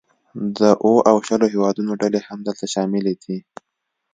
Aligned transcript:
د 0.57 0.59
اوو 0.85 0.99
او 1.09 1.17
شلو 1.27 1.45
هیوادونو 1.53 1.91
ډلې 2.01 2.19
هم 2.27 2.39
دلته 2.47 2.65
شاملې 2.73 3.13
دي 3.23 3.37